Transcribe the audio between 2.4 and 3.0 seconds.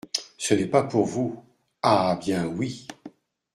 oui!